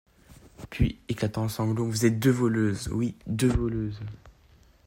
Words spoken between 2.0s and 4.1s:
êtes deux voleuses, oui, deux voleuses!